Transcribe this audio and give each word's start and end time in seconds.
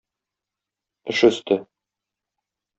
Эш 1.15 1.23
өсте. 1.29 1.61